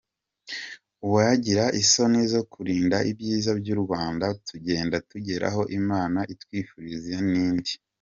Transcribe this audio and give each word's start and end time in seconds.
Uwagira 1.05 1.63
isoni 1.81 2.19
zo 2.33 2.41
kurinda 2.51 2.97
ibyiza 3.11 3.51
by’ 3.59 3.67
u 3.75 3.77
Rwanda 3.83 4.25
tugenda 4.47 4.95
tugeraho 5.09 5.61
Imana 5.79 6.19
itwifuriza 6.33 7.17
ni 7.31 7.45
nde? 7.55 7.73